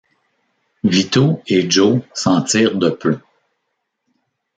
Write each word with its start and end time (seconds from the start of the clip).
Vito 0.83 1.43
et 1.45 1.69
Joe 1.69 2.01
s'en 2.15 2.41
tirent 2.41 2.75
de 2.79 2.89
peu... 2.89 3.19